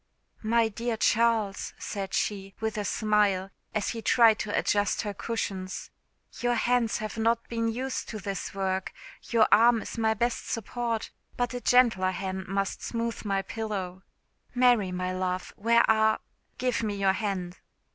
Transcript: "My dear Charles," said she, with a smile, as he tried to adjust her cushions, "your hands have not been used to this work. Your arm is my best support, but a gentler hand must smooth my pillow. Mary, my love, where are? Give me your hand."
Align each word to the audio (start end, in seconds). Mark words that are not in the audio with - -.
"My 0.41 0.67
dear 0.67 0.97
Charles," 0.97 1.75
said 1.77 2.15
she, 2.15 2.55
with 2.59 2.75
a 2.75 2.83
smile, 2.83 3.51
as 3.75 3.89
he 3.89 4.01
tried 4.01 4.39
to 4.39 4.57
adjust 4.57 5.03
her 5.03 5.13
cushions, 5.13 5.91
"your 6.39 6.55
hands 6.55 6.97
have 6.97 7.19
not 7.19 7.47
been 7.49 7.67
used 7.67 8.09
to 8.09 8.17
this 8.17 8.55
work. 8.55 8.93
Your 9.29 9.47
arm 9.51 9.83
is 9.83 9.99
my 9.99 10.15
best 10.15 10.49
support, 10.49 11.11
but 11.37 11.53
a 11.53 11.61
gentler 11.61 12.09
hand 12.09 12.47
must 12.47 12.81
smooth 12.81 13.23
my 13.23 13.43
pillow. 13.43 14.01
Mary, 14.55 14.91
my 14.91 15.13
love, 15.13 15.53
where 15.55 15.87
are? 15.87 16.19
Give 16.57 16.81
me 16.81 16.95
your 16.95 17.13
hand." 17.13 17.59